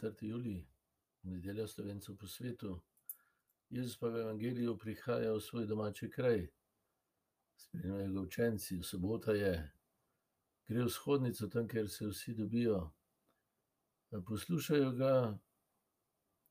[0.00, 0.26] 4.
[0.26, 0.66] julij,
[1.22, 2.80] nedelja slovencev po svetu.
[3.68, 6.48] Jezus pa v Evangeliju prihaja v svoj domači kraj,
[7.56, 9.52] spremljajo ga učenci, sobota je,
[10.68, 12.80] gre v shodnico tam, kjer se vsi dobijo.
[14.26, 15.38] Poslušajo ga,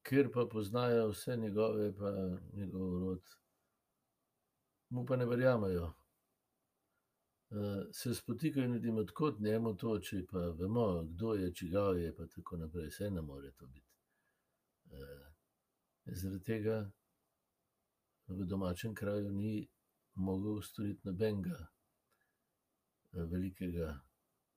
[0.05, 2.11] ker pa poznajo vse njegove, pa
[2.53, 3.23] njegov rod,
[4.89, 5.98] mu pa ne verjamejo.
[7.91, 12.15] Se spotikajo in vidim, od kod njemu to, če pa vemo, kdo je, čigav je
[12.15, 13.87] pa tako naprej, saj ne more to biti.
[16.05, 16.91] Zaradi tega
[18.27, 19.67] v domačem kraju ni
[20.13, 21.67] mogel storiti nobenega
[23.11, 23.99] velikega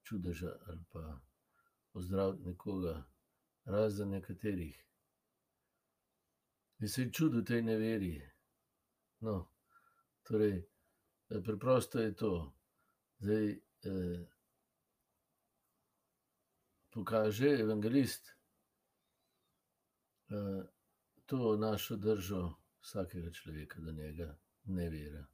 [0.02, 1.20] čudeža ali pa
[1.92, 3.04] ozdraviti nekoga,
[3.64, 4.78] razen nekaterih.
[6.80, 8.22] In se je čudil tej neveri.
[9.20, 9.48] No,
[10.22, 10.64] torej,
[11.28, 12.52] preprosto je to.
[13.22, 13.60] Zdaj,
[16.90, 18.36] pokaže evangelist,
[21.26, 25.26] to našo držo vsakega človeka do njega, nevera.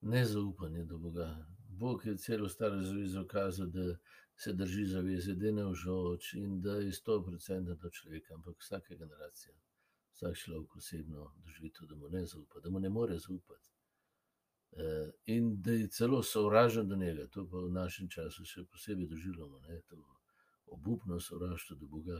[0.00, 1.46] Nezaupanje do boga.
[1.68, 3.96] Bog je celo staro zavezo kazal, da
[4.36, 9.54] se drži zaveze, da je navzoč in da je stoprocentno do človeka, ampak vsaka generacija,
[10.12, 13.77] vsak človek osebno doživi to, da mu ne zaupa, da mu ne more zaupati.
[15.26, 19.60] In da je celo sovražen do njega, to pa v našem času še posebej doživljamo,
[19.60, 19.98] ne, to
[20.66, 22.18] obupno sovraštvo do boga,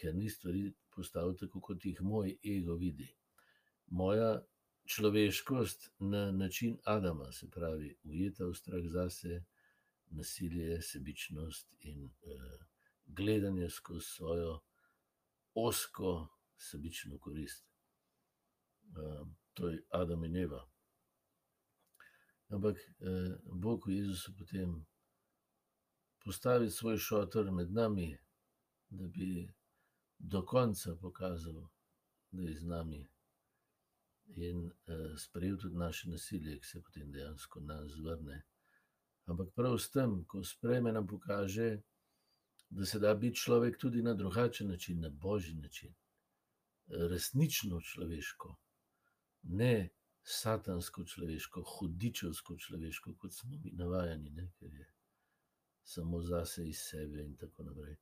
[0.00, 3.08] ker ni stvari postavil tako, kot jih moj ego vidi.
[3.86, 4.44] Moja
[4.86, 9.42] človeškost na način Adama, se pravi, ujeta v strah zase,
[10.14, 12.10] nasilje, sebičnost in,
[13.06, 14.60] gledanje skozi svojo
[15.54, 17.66] ozko sebično korist.
[19.54, 20.73] to je Adam in Eva.
[22.48, 22.76] Ampak,
[23.44, 24.86] Bog v Jezusu potem
[26.24, 28.18] postavi svoj šotor med nami,
[28.88, 29.48] da bi
[30.18, 31.68] do konca pokazal,
[32.30, 33.08] da je z nami.
[34.36, 34.70] In,
[35.18, 38.42] sprejel tudi naše nasilje, ke se potem dejansko nanj zvrne.
[39.26, 41.82] Ampak prav s tem, ko sprejme, nam pokaže,
[42.70, 45.94] da se da biti človek tudi na drugačen način, na božji način.
[46.86, 48.56] Resnično človeško,
[49.42, 49.90] ne
[50.24, 54.86] satansko človeško, hudičevsko človeško, kot smo mi navajeni, ne, ker je
[55.84, 57.96] samo zase, iz sebe in tako naprej.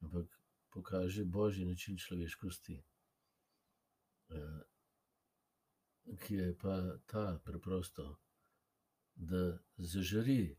[0.00, 0.40] Ampak
[0.70, 2.82] pokaže božji način človeškosti,
[6.18, 8.18] ki je pa ta, preprosto,
[9.14, 10.56] da zažari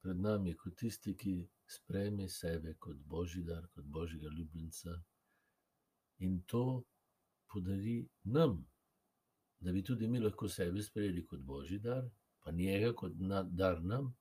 [0.00, 5.02] pred nami kot tisti, ki sprejme sebe kot božji dar, kot božjega ljubljenca,
[6.18, 6.84] in to
[7.48, 8.66] podari nam,
[9.60, 12.04] da bi tudi mi lahko sebe sprejeli kot božji dar,
[12.40, 13.12] pa njega kot
[13.50, 14.16] dar nam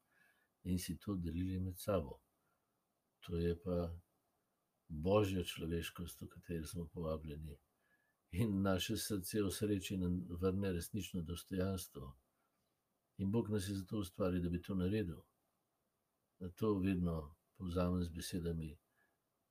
[0.63, 2.19] in si to delili med sabo.
[3.19, 3.77] To je pa
[4.87, 7.57] božja človeškost, v katero smo povabljeni.
[8.31, 12.17] In naše srce v sreči nam vrne resnično dostojanstvo.
[13.17, 15.21] In Bog nas je zato ustvaril, da bi to naredil.
[16.55, 18.77] To vedno povzamem z besedami,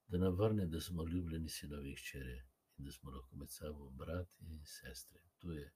[0.09, 2.44] da nam vrne, da smo ljubljeni sinovi in hčere
[2.78, 5.21] in da smo lahko med sabo bratje in sestre.
[5.39, 5.72] To je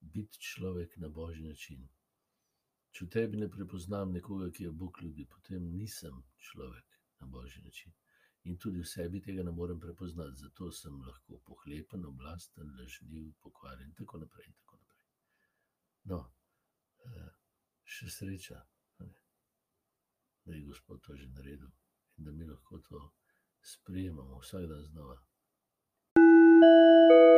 [0.00, 1.88] biti človek na božji način.
[2.92, 7.62] Če v tebi ne prepoznam nekoga, ki ga Bog ljubi, potem nisem človek na božji
[7.62, 7.92] način.
[8.46, 13.90] In tudi v sebi tega ne morem prepoznati, zato sem lahko pohlepen, oblastni, lažniv, pokvarjen
[13.90, 15.02] in tako naprej in tako naprej.
[16.12, 16.20] No,
[17.96, 18.62] še sreča,
[20.46, 21.72] da je Gospod to že naredil
[22.16, 23.00] in da mi lahko to
[23.60, 25.16] sprejemamo vsak dan znova.
[26.58, 27.35] Música